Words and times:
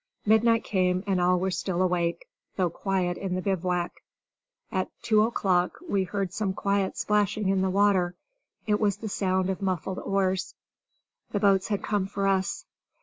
Midnight 0.25 0.63
came 0.63 1.03
and 1.05 1.21
all 1.21 1.39
were 1.39 1.51
still 1.51 1.79
awake, 1.79 2.25
though 2.55 2.71
quiet 2.71 3.19
in 3.19 3.35
the 3.35 3.41
bivouac. 3.43 4.01
At 4.71 4.89
two 5.03 5.21
o'clock 5.21 5.77
we 5.87 6.05
heard 6.05 6.33
some 6.33 6.53
quiet 6.55 6.97
splashing 6.97 7.49
in 7.49 7.61
the 7.61 7.69
water. 7.69 8.15
It 8.65 8.79
was 8.79 8.97
the 8.97 9.09
sound 9.09 9.51
of 9.51 9.61
muffled 9.61 9.99
oars. 9.99 10.55
The 11.33 11.39
boats 11.39 11.67
had 11.67 11.83
come 11.83 12.07
for 12.07 12.25
us. 12.25 12.65